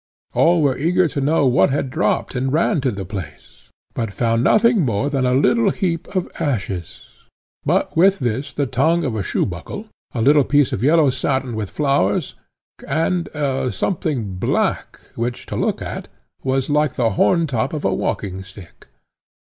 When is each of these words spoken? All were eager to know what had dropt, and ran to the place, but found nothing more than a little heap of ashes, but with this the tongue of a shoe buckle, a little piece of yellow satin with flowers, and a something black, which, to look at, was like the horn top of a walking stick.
All 0.33 0.63
were 0.63 0.79
eager 0.79 1.07
to 1.09 1.21
know 1.21 1.45
what 1.45 1.69
had 1.69 1.91
dropt, 1.91 2.33
and 2.33 2.51
ran 2.51 2.81
to 2.81 2.89
the 2.89 3.05
place, 3.05 3.69
but 3.93 4.11
found 4.11 4.43
nothing 4.43 4.79
more 4.81 5.11
than 5.11 5.27
a 5.27 5.35
little 5.35 5.69
heap 5.69 6.07
of 6.15 6.27
ashes, 6.39 7.01
but 7.67 7.95
with 7.95 8.17
this 8.17 8.51
the 8.51 8.65
tongue 8.65 9.03
of 9.03 9.13
a 9.13 9.21
shoe 9.21 9.45
buckle, 9.45 9.89
a 10.15 10.23
little 10.23 10.43
piece 10.43 10.73
of 10.73 10.81
yellow 10.81 11.11
satin 11.11 11.55
with 11.55 11.69
flowers, 11.69 12.33
and 12.87 13.29
a 13.35 13.71
something 13.71 14.37
black, 14.37 14.99
which, 15.13 15.45
to 15.45 15.55
look 15.55 15.83
at, 15.83 16.07
was 16.43 16.67
like 16.67 16.95
the 16.95 17.11
horn 17.11 17.45
top 17.45 17.71
of 17.71 17.85
a 17.85 17.93
walking 17.93 18.41
stick. 18.41 18.87